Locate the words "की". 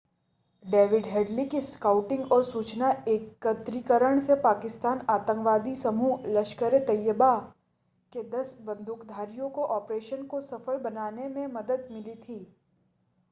1.45-1.59